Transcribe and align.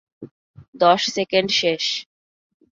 দশ 0.75 1.01
সেকেন্ড 1.15 1.49
শেষ। 1.51 1.83